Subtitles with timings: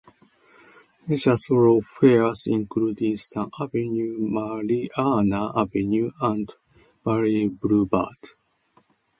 [1.07, 6.51] Major thoroughfares include Eastern Avenue, Marianna Avenue, and
[7.05, 8.17] Valley Boulevard.